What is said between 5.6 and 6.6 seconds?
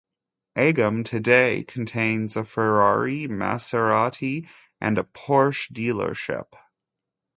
dealership.